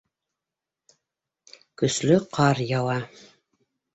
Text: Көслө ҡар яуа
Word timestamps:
Көслө 1.83 2.17
ҡар 2.39 2.61
яуа 2.71 2.99